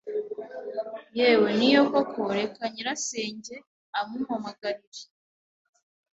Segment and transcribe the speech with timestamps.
[1.19, 3.55] Yewe ni yo koko reka a nyirasenge
[3.99, 5.03] amumpamagarire